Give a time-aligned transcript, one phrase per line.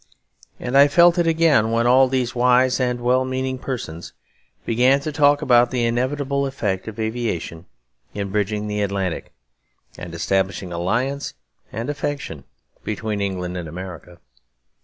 [0.59, 4.13] And I felt it again when all these wise and well meaning persons
[4.65, 7.67] began to talk about the inevitable effect of aviation
[8.15, 9.31] in bridging the Atlantic,
[9.99, 11.35] and establishing alliance
[11.71, 12.45] and affection
[12.83, 14.17] between England and America.